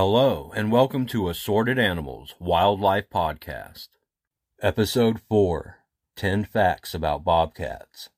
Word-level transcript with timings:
Hello, 0.00 0.52
and 0.54 0.70
welcome 0.70 1.06
to 1.06 1.28
Assorted 1.28 1.76
Animals 1.76 2.36
Wildlife 2.38 3.10
Podcast. 3.10 3.88
Episode 4.62 5.20
4 5.28 5.78
10 6.14 6.44
Facts 6.44 6.94
About 6.94 7.24
Bobcats. 7.24 8.08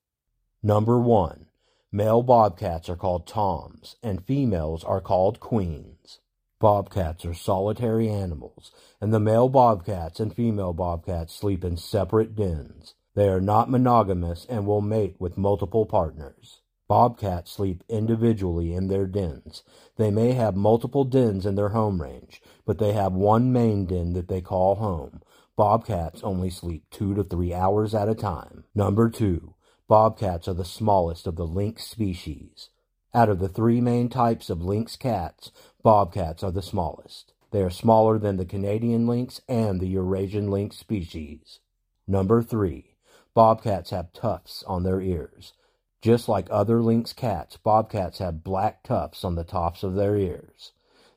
Number 0.61 0.99
1. 0.99 1.47
Male 1.91 2.21
bobcats 2.21 2.87
are 2.87 2.95
called 2.95 3.25
toms, 3.25 3.95
and 4.03 4.23
females 4.23 4.83
are 4.83 5.01
called 5.01 5.39
queens. 5.39 6.19
Bobcats 6.59 7.25
are 7.25 7.33
solitary 7.33 8.07
animals, 8.07 8.69
and 9.01 9.11
the 9.11 9.19
male 9.19 9.49
bobcats 9.49 10.19
and 10.19 10.35
female 10.35 10.73
bobcats 10.73 11.33
sleep 11.33 11.63
in 11.63 11.77
separate 11.77 12.35
dens. 12.35 12.93
They 13.15 13.27
are 13.27 13.41
not 13.41 13.71
monogamous 13.71 14.45
and 14.47 14.67
will 14.67 14.81
mate 14.81 15.15
with 15.17 15.35
multiple 15.35 15.87
partners. 15.87 16.60
Bobcats 16.91 17.49
sleep 17.49 17.85
individually 17.87 18.73
in 18.73 18.89
their 18.89 19.07
dens. 19.07 19.63
They 19.95 20.11
may 20.11 20.33
have 20.33 20.57
multiple 20.57 21.05
dens 21.05 21.45
in 21.45 21.55
their 21.55 21.69
home 21.69 22.01
range, 22.01 22.41
but 22.65 22.79
they 22.79 22.91
have 22.91 23.13
one 23.13 23.53
main 23.53 23.85
den 23.85 24.11
that 24.11 24.27
they 24.27 24.41
call 24.41 24.75
home. 24.75 25.21
Bobcats 25.55 26.21
only 26.21 26.49
sleep 26.49 26.83
two 26.91 27.15
to 27.15 27.23
three 27.23 27.53
hours 27.53 27.95
at 27.95 28.09
a 28.09 28.13
time. 28.13 28.65
Number 28.75 29.09
two, 29.09 29.55
bobcats 29.87 30.49
are 30.49 30.53
the 30.53 30.65
smallest 30.65 31.27
of 31.27 31.37
the 31.37 31.47
lynx 31.47 31.85
species. 31.85 32.71
Out 33.13 33.29
of 33.29 33.39
the 33.39 33.47
three 33.47 33.79
main 33.79 34.09
types 34.09 34.49
of 34.49 34.61
lynx 34.61 34.97
cats, 34.97 35.53
bobcats 35.81 36.43
are 36.43 36.51
the 36.51 36.61
smallest. 36.61 37.31
They 37.51 37.61
are 37.61 37.69
smaller 37.69 38.19
than 38.19 38.35
the 38.35 38.43
Canadian 38.43 39.07
lynx 39.07 39.39
and 39.47 39.79
the 39.79 39.87
Eurasian 39.87 40.51
lynx 40.51 40.75
species. 40.75 41.59
Number 42.05 42.43
three, 42.43 42.97
bobcats 43.33 43.91
have 43.91 44.11
tufts 44.11 44.61
on 44.67 44.83
their 44.83 44.99
ears. 44.99 45.53
Just 46.01 46.27
like 46.27 46.47
other 46.49 46.81
lynx 46.81 47.13
cats, 47.13 47.57
bobcats 47.57 48.17
have 48.17 48.43
black 48.43 48.81
tufts 48.81 49.23
on 49.23 49.35
the 49.35 49.43
tops 49.43 49.83
of 49.83 49.93
their 49.93 50.15
ears. 50.15 50.71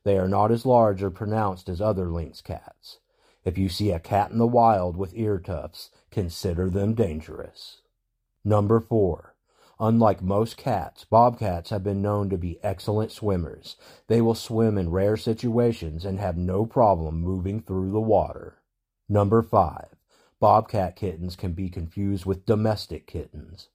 They 0.05 0.19
are 0.19 0.29
not 0.29 0.51
as 0.51 0.67
large 0.67 1.03
or 1.03 1.11
pronounced 1.11 1.71
as 1.71 1.81
other 1.81 2.11
lynx 2.11 2.43
cats. 2.43 2.99
If 3.45 3.57
you 3.57 3.71
see 3.71 3.91
a 3.91 3.99
cat 3.99 4.31
in 4.31 4.37
the 4.37 4.47
wild 4.47 4.97
with 4.97 5.17
ear 5.17 5.39
tufts, 5.39 5.91
consider 6.11 6.69
them 6.69 6.93
dangerous. 6.93 7.81
Number 8.45 8.79
4. 8.79 9.35
Unlike 9.81 10.23
most 10.23 10.59
cats, 10.59 11.05
bobcats 11.05 11.71
have 11.71 11.83
been 11.83 12.03
known 12.03 12.29
to 12.29 12.37
be 12.37 12.63
excellent 12.63 13.11
swimmers. 13.11 13.77
They 14.07 14.21
will 14.21 14.35
swim 14.35 14.77
in 14.77 14.91
rare 14.91 15.17
situations 15.17 16.05
and 16.05 16.19
have 16.19 16.37
no 16.37 16.67
problem 16.67 17.21
moving 17.21 17.61
through 17.61 17.91
the 17.91 18.01
water. 18.01 18.63
Number 19.09 19.43
5. 19.43 19.95
Bobcat 20.41 20.95
kittens 20.95 21.37
can 21.37 21.53
be 21.53 21.71
confused 21.71 22.27
with 22.27 22.45
domestic 22.45 23.07
kittens. 23.07 23.69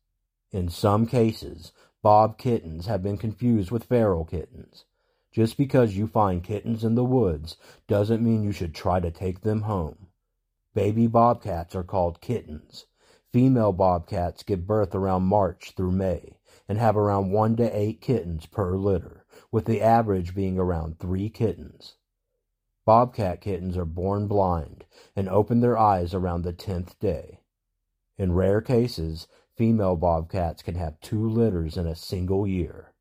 In 0.52 0.70
some 0.70 1.06
cases, 1.06 1.72
bob 2.02 2.38
kittens 2.38 2.88
have 2.88 3.04
been 3.04 3.18
confused 3.18 3.70
with 3.70 3.84
feral 3.84 4.26
kittens. 4.26 4.86
Just 5.32 5.58
because 5.58 5.96
you 5.96 6.08
find 6.08 6.44
kittens 6.44 6.84
in 6.84 6.96
the 6.96 7.04
woods 7.04 7.56
doesn't 7.88 8.24
mean 8.24 8.42
you 8.44 8.52
should 8.52 8.74
try 8.74 9.00
to 9.00 9.12
take 9.12 9.42
them 9.42 9.62
home. 9.62 10.08
Baby 10.74 11.06
bobcats 11.06 11.76
are 11.76 11.84
called 11.84 12.22
kittens. 12.22 12.88
Female 13.32 13.74
bobcats 13.74 14.42
give 14.42 14.66
birth 14.66 14.96
around 14.96 15.24
March 15.24 15.74
through 15.76 15.92
May 15.92 16.40
and 16.68 16.80
have 16.80 16.98
around 16.98 17.32
one 17.32 17.56
to 17.58 17.78
eight 17.78 18.02
kittens 18.02 18.48
per 18.48 18.76
litter, 18.76 19.26
with 19.52 19.66
the 19.66 19.82
average 19.82 20.34
being 20.34 20.58
around 20.58 20.98
three 20.98 21.30
kittens. 21.30 21.96
Bobcat 22.86 23.42
kittens 23.42 23.78
are 23.78 23.86
born 23.86 24.28
blind 24.28 24.86
and 25.16 25.30
open 25.30 25.60
their 25.60 25.78
eyes 25.78 26.16
around 26.16 26.42
the 26.42 26.54
tenth 26.54 26.98
day. 27.00 27.42
In 28.18 28.34
rare 28.34 28.62
cases, 28.62 29.28
female 29.60 29.98
bobcats 29.98 30.62
can 30.64 30.76
have 30.76 31.02
two 31.02 31.30
litters 31.30 31.76
in 31.76 31.86
a 31.86 31.94
single 31.94 32.48
year. 32.48 32.94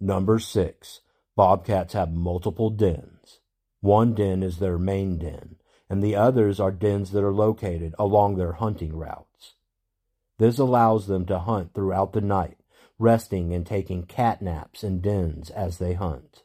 Number 0.00 0.38
six, 0.38 1.02
bobcats 1.36 1.92
have 1.92 2.10
multiple 2.10 2.70
dens. 2.70 3.40
One 3.82 4.14
den 4.14 4.42
is 4.42 4.58
their 4.58 4.78
main 4.78 5.18
den, 5.18 5.56
and 5.90 6.02
the 6.02 6.16
others 6.16 6.58
are 6.60 6.70
dens 6.70 7.10
that 7.10 7.22
are 7.22 7.34
located 7.34 7.94
along 7.98 8.38
their 8.38 8.52
hunting 8.52 8.96
routes. 8.96 9.56
This 10.38 10.58
allows 10.58 11.08
them 11.08 11.26
to 11.26 11.40
hunt 11.40 11.74
throughout 11.74 12.14
the 12.14 12.22
night, 12.22 12.56
resting 12.98 13.52
and 13.52 13.66
taking 13.66 14.06
cat 14.06 14.40
naps 14.40 14.82
in 14.82 15.02
dens 15.02 15.50
as 15.50 15.76
they 15.76 15.92
hunt. 15.92 16.42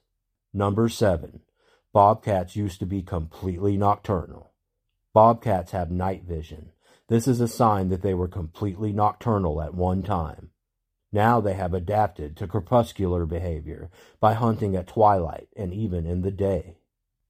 Number 0.54 0.90
seven, 0.90 1.40
bobcats 1.94 2.58
used 2.58 2.80
to 2.80 2.86
be 2.86 3.02
completely 3.02 3.78
nocturnal. 3.78 4.52
Bobcats 5.14 5.72
have 5.72 5.90
night 5.90 6.26
vision, 6.26 6.73
this 7.10 7.28
is 7.28 7.42
a 7.42 7.48
sign 7.48 7.90
that 7.90 8.02
they 8.02 8.14
were 8.14 8.28
completely 8.28 8.94
nocturnal 8.94 9.62
at 9.62 9.74
one 9.74 10.04
time. 10.04 10.52
Now 11.12 11.42
they 11.42 11.54
have 11.54 11.74
adapted 11.74 12.36
to 12.38 12.48
crepuscular 12.48 13.26
behavior 13.26 13.92
by 14.20 14.34
hunting 14.34 14.76
at 14.76 14.88
twilight 14.88 15.50
and 15.56 15.74
even 15.74 16.06
in 16.06 16.22
the 16.22 16.32
day. 16.32 16.78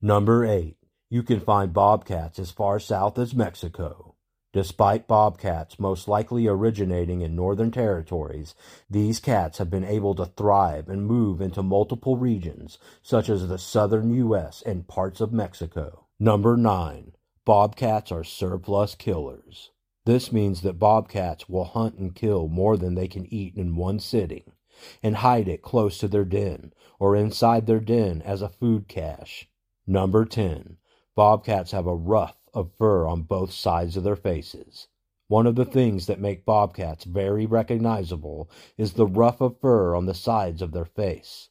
Number 0.02 0.46
8. 0.46 0.78
You 1.10 1.24
can 1.24 1.40
find 1.40 1.74
bobcats 1.74 2.40
as 2.40 2.50
far 2.50 2.80
south 2.80 3.20
as 3.20 3.36
Mexico. 3.36 4.16
Despite 4.54 5.08
bobcats 5.08 5.80
most 5.80 6.08
likely 6.08 6.48
originating 6.48 7.22
in 7.22 7.36
northern 7.36 7.72
territories, 7.72 8.54
these 8.88 9.20
cats 9.20 9.58
have 9.58 9.72
been 9.72 9.84
able 9.84 10.14
to 10.16 10.28
thrive 10.28 10.90
and 10.90 11.08
move 11.08 11.42
into 11.42 11.64
multiple 11.64 12.18
regions, 12.18 12.78
such 13.02 13.30
as 13.30 13.48
the 13.48 13.58
southern 13.58 14.14
U.S. 14.14 14.62
and 14.64 14.88
parts 14.88 15.22
of 15.22 15.34
Mexico. 15.34 16.06
Number 16.20 16.56
9. 16.56 17.14
Bobcats 17.46 18.10
are 18.10 18.24
surplus 18.24 18.96
killers. 18.96 19.72
This 20.06 20.32
means 20.32 20.62
that 20.62 20.80
bobcats 20.80 21.50
will 21.50 21.66
hunt 21.66 21.96
and 21.96 22.16
kill 22.16 22.48
more 22.48 22.78
than 22.78 22.96
they 22.96 23.10
can 23.10 23.26
eat 23.34 23.58
in 23.58 23.76
one 23.76 24.00
sitting, 24.00 24.54
and 25.02 25.18
hide 25.18 25.50
it 25.50 25.62
close 25.62 25.98
to 25.98 26.08
their 26.08 26.24
den 26.24 26.74
or 27.00 27.18
inside 27.18 27.66
their 27.66 27.82
den 27.82 28.22
as 28.22 28.42
a 28.42 28.48
food 28.48 28.88
cache. 28.88 29.50
Number 29.86 30.24
10. 30.24 30.78
Bobcats 31.16 31.72
have 31.72 31.86
a 31.86 31.94
ruff 31.94 32.38
of 32.54 32.72
fur 32.78 33.06
on 33.06 33.24
both 33.24 33.52
sides 33.52 33.98
of 33.98 34.06
their 34.06 34.16
faces. 34.16 34.88
One 35.28 35.46
of 35.46 35.56
the 35.56 35.66
things 35.66 36.06
that 36.06 36.22
make 36.22 36.46
bobcats 36.46 37.04
very 37.04 37.46
recognizable 37.46 38.50
is 38.78 38.94
the 38.94 39.06
ruff 39.06 39.42
of 39.42 39.60
fur 39.60 39.96
on 39.96 40.06
the 40.06 40.14
sides 40.14 40.62
of 40.62 40.72
their 40.72 40.86
face. 40.86 41.50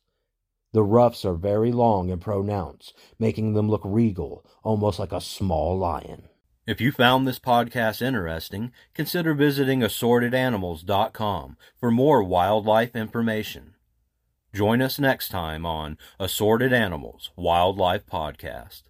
The 0.73 0.83
ruffs 0.83 1.25
are 1.25 1.35
very 1.35 1.71
long 1.71 2.11
and 2.11 2.21
pronounced, 2.21 2.95
making 3.19 3.53
them 3.53 3.69
look 3.69 3.83
regal, 3.85 4.45
almost 4.63 4.99
like 4.99 5.13
a 5.13 5.21
small 5.21 5.77
lion. 5.77 6.29
If 6.67 6.81
you 6.81 6.93
found 6.93 7.27
this 7.27 7.39
podcast 7.39 8.01
interesting, 8.01 8.73
consider 8.95 9.35
visiting 9.35 9.81
assortedanimals.com 9.81 11.57
for 11.79 11.91
more 11.91 12.23
wildlife 12.23 12.97
information. 12.97 13.75
Join 14.55 14.81
us 14.81 14.99
next 14.99 15.29
time 15.29 15.67
on 15.67 15.99
Assorted 16.21 16.73
Animals 16.73 17.31
Wildlife 17.37 18.07
Podcast. 18.07 18.83